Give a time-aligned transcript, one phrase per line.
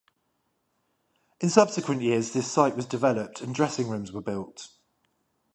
[1.41, 4.67] In subsequent years this site was developed and dressing rooms were built.